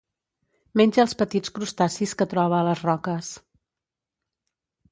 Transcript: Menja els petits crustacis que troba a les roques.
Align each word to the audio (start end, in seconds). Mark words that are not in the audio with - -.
Menja 0.79 1.01
els 1.03 1.13
petits 1.19 1.53
crustacis 1.59 2.15
que 2.21 2.29
troba 2.33 2.59
a 2.63 2.63
les 2.71 2.83
roques. 2.89 3.33